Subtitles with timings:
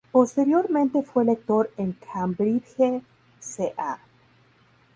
[0.11, 2.75] Posteriormente fue lector en Cambridge
[3.75, 3.99] ca.